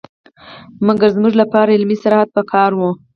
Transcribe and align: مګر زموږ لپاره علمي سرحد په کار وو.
مګر 0.87 1.09
زموږ 1.15 1.33
لپاره 1.41 1.73
علمي 1.75 1.97
سرحد 2.03 2.29
په 2.35 2.41
کار 2.51 2.71
وو. 2.75 2.91